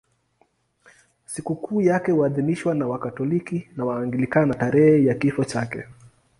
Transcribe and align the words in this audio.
Sikukuu 1.25 1.81
yake 1.81 2.11
huadhimishwa 2.11 2.75
na 2.75 2.87
Wakatoliki 2.87 3.67
na 3.77 3.85
Waanglikana 3.85 4.53
tarehe 4.53 5.03
ya 5.05 5.13
kifo 5.13 5.43
chake. 5.43 5.83